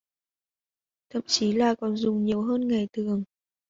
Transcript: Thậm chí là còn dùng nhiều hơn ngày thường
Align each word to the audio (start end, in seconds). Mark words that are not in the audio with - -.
Thậm 1.09 1.21
chí 1.25 1.53
là 1.53 1.75
còn 1.81 1.97
dùng 1.97 2.25
nhiều 2.25 2.41
hơn 2.41 2.67
ngày 2.67 2.87
thường 2.93 3.23